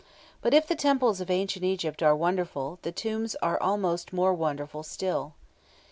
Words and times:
But 0.41 0.55
if 0.55 0.65
the 0.67 0.73
temples 0.73 1.21
of 1.21 1.29
ancient 1.29 1.63
Egypt 1.63 2.01
are 2.01 2.15
wonderful, 2.15 2.79
the 2.81 2.91
tombs 2.91 3.35
are 3.35 3.61
almost 3.61 4.11
more 4.11 4.33
wonderful 4.33 4.81
still. 4.81 5.35